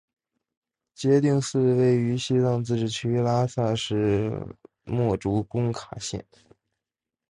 [0.95, 4.31] 杰定寺位于西藏自治区拉萨市
[4.83, 6.25] 墨竹工卡县。